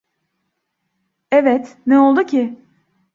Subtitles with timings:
[1.31, 2.59] Evet, ne oldu ki?